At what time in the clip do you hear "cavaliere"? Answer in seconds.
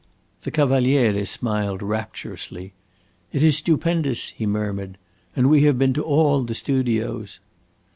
0.49-1.25